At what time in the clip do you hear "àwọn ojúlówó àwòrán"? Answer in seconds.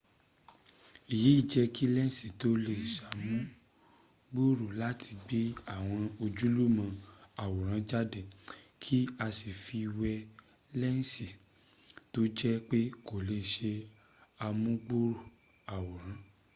5.75-7.81